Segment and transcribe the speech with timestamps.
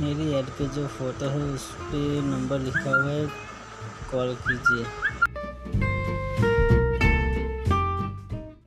[0.00, 3.26] मेरी ऐड पे जो फ़ोटो है उस पर नंबर लिखा हुआ है
[4.10, 4.84] कॉल कीजिए।